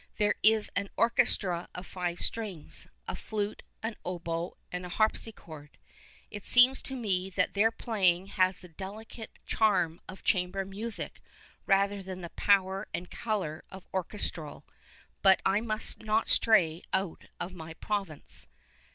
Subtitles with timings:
[0.17, 5.77] There is an orchestra of five strings, a flute, an oboe, and a harpsichord.
[6.31, 11.21] It seems to mc that their playing has the delicate charm of chamber nuisic
[11.67, 14.65] rather than the power and colour of orchestral—
[15.21, 18.47] but I nmst not stray out of my province.